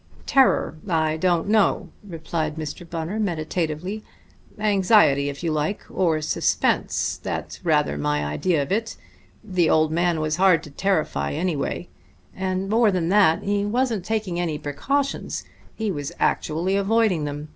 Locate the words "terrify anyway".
10.71-11.87